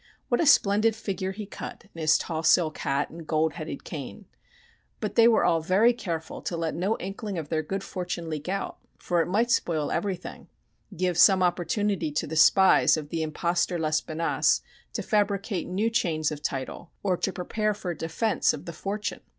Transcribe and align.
What 0.29 0.41
a 0.41 0.47
splendid 0.47 0.95
figure 0.95 1.31
he 1.31 1.45
cut 1.45 1.83
in 1.93 2.01
his 2.01 2.17
tall 2.17 2.41
silk 2.41 2.79
hat 2.79 3.11
and 3.11 3.27
gold 3.27 3.53
headed 3.53 3.83
cane! 3.83 4.25
But 4.99 5.13
they 5.13 5.27
were 5.27 5.43
all 5.43 5.61
very 5.61 5.93
careful 5.93 6.41
to 6.41 6.57
let 6.57 6.73
no 6.73 6.97
inkling 6.97 7.37
of 7.37 7.49
their 7.49 7.61
good 7.61 7.83
fortune 7.83 8.27
leak 8.27 8.49
out, 8.49 8.79
for 8.97 9.21
it 9.21 9.27
might 9.27 9.51
spoil 9.51 9.91
everything 9.91 10.47
give 10.97 11.19
some 11.19 11.43
opportunity 11.43 12.11
to 12.13 12.25
the 12.25 12.35
spies 12.35 12.97
of 12.97 13.09
the 13.09 13.21
impostor 13.21 13.77
Lespinasse 13.77 14.61
to 14.93 15.03
fabricate 15.03 15.67
new 15.67 15.91
chains 15.91 16.31
of 16.31 16.41
title 16.41 16.89
or 17.03 17.15
to 17.17 17.31
prepare 17.31 17.75
for 17.75 17.91
a 17.91 17.95
defense 17.95 18.53
of 18.53 18.65
the 18.65 18.73
fortune. 18.73 19.19